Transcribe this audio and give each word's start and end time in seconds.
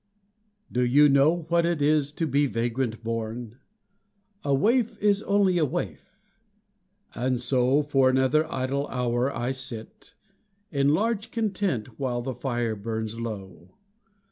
Do 0.71 0.81
you 0.83 1.09
know 1.09 1.43
what 1.49 1.63
it 1.63 1.79
is 1.79 2.11
to 2.13 2.25
be 2.25 2.47
vagrant 2.47 3.03
born? 3.03 3.59
A 4.43 4.51
waif 4.51 4.97
is 4.97 5.21
only 5.21 5.59
a 5.59 5.65
waif. 5.65 6.39
And 7.13 7.39
so, 7.39 7.83
For 7.83 8.09
another 8.09 8.51
idle 8.51 8.87
hour 8.87 9.31
I 9.31 9.51
sit, 9.51 10.15
In 10.71 10.89
large 10.95 11.29
content 11.29 11.99
while 11.99 12.23
the 12.23 12.33
fire 12.33 12.75
burns 12.75 13.19
low. 13.19 13.75